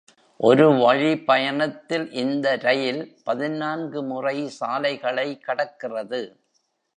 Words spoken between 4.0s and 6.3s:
முறை சாலைகளை கடக்கிறது.